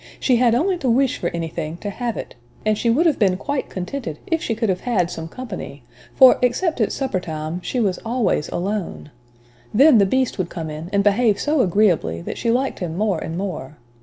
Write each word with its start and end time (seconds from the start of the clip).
She 0.19 0.37
had 0.37 0.55
only 0.55 0.79
to 0.79 0.89
wish 0.89 1.19
for 1.19 1.29
anything 1.29 1.77
to 1.77 1.91
have 1.91 2.17
it; 2.17 2.33
and 2.65 2.75
she 2.75 2.89
would 2.89 3.05
have 3.05 3.19
been 3.19 3.37
quite 3.37 3.69
contented 3.69 4.17
if 4.25 4.41
she 4.41 4.55
could 4.55 4.67
have 4.67 4.79
had 4.81 5.11
some 5.11 5.27
company; 5.27 5.83
for, 6.15 6.39
except 6.41 6.81
at 6.81 6.91
supper 6.91 7.19
time, 7.19 7.61
she 7.61 7.79
was 7.79 7.99
always 8.03 8.49
alone! 8.49 9.11
Then 9.71 9.99
the 9.99 10.07
Beast 10.07 10.39
would 10.39 10.49
come 10.49 10.71
in 10.71 10.89
and 10.91 11.03
behave 11.03 11.39
so 11.39 11.61
agreeably, 11.61 12.19
that 12.23 12.39
she 12.39 12.49
liked 12.49 12.79
him 12.79 12.97
more 12.97 13.19
and 13.19 13.37
more. 13.37 13.77